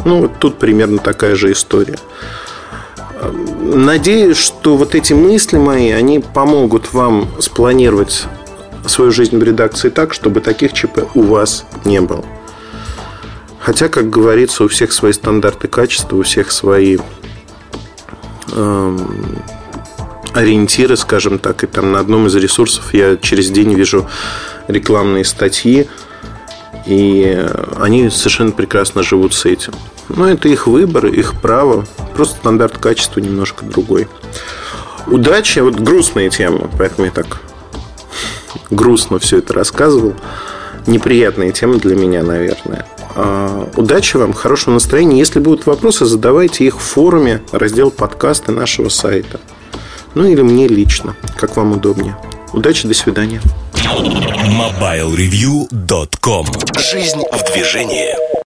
Ну, 0.06 0.22
вот 0.22 0.40
тут 0.40 0.58
примерно 0.58 1.00
такая 1.00 1.36
же 1.36 1.52
история. 1.52 1.98
Надеюсь, 3.62 4.38
что 4.38 4.78
вот 4.78 4.96
эти 4.96 5.12
мысли 5.12 5.58
мои, 5.58 5.92
они 5.92 6.20
помогут 6.20 6.94
вам 6.94 7.28
спланировать 7.40 8.24
свою 8.88 9.12
жизнь 9.12 9.38
в 9.38 9.44
редакции 9.44 9.90
так, 9.90 10.14
чтобы 10.14 10.40
таких 10.40 10.72
ЧП 10.72 11.02
у 11.14 11.24
вас 11.24 11.66
не 11.84 12.00
было. 12.00 12.24
Хотя, 13.62 13.90
как 13.90 14.10
говорится, 14.10 14.64
у 14.64 14.68
всех 14.68 14.92
свои 14.92 15.14
стандарты 15.14 15.68
качества, 15.68 16.18
у 16.18 16.24
всех 16.24 16.52
свои 16.52 16.98
э, 18.52 18.98
ориентиры, 20.34 20.98
скажем 20.98 21.38
так. 21.38 21.64
И 21.64 21.68
там 21.68 21.92
на 21.92 22.00
одном 22.00 22.26
из 22.26 22.36
ресурсов 22.36 22.94
я 22.94 23.18
через 23.18 23.52
день 23.52 23.74
вижу 23.74 24.10
рекламные 24.68 25.24
статьи, 25.26 25.88
и 26.88 27.48
они 27.80 28.10
совершенно 28.10 28.52
прекрасно 28.52 29.04
живут 29.04 29.36
с 29.36 29.46
этим. 29.46 29.74
Но 30.10 30.28
это 30.28 30.50
их 30.50 30.66
выбор, 30.66 31.06
их 31.06 31.40
право. 31.40 31.86
Просто 32.16 32.38
стандарт 32.38 32.80
качества 32.80 33.20
немножко 33.20 33.64
другой. 33.64 34.08
Удача, 35.06 35.64
вот 35.64 35.76
грустная 35.76 36.30
тема, 36.30 36.70
поэтому 36.78 37.06
я 37.06 37.12
так 37.12 37.42
грустно 38.72 39.20
все 39.20 39.38
это 39.38 39.54
рассказывал. 39.54 40.16
Неприятная 40.88 41.52
тема 41.52 41.76
для 41.76 41.96
меня, 41.96 42.24
наверное. 42.24 42.88
А, 43.16 43.70
удачи 43.76 44.18
вам, 44.18 44.34
хорошего 44.34 44.74
настроения. 44.74 45.20
Если 45.20 45.40
будут 45.40 45.66
вопросы, 45.66 46.06
задавайте 46.06 46.66
их 46.66 46.78
в 46.78 46.84
форуме, 46.84 47.42
раздел 47.52 47.90
подкасты 47.92 48.52
нашего 48.52 48.90
сайта. 48.90 49.40
Ну 50.14 50.26
или 50.26 50.42
мне 50.42 50.68
лично, 50.68 51.16
как 51.38 51.56
вам 51.58 51.72
удобнее. 51.74 52.18
Удачи, 52.54 52.88
до 52.88 52.94
свидания. 52.94 53.42
MobileReview.com 53.74 56.46
Жизнь 56.78 57.24
в 57.32 57.44
движении. 57.54 58.41